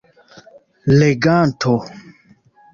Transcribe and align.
leganto 0.99 1.75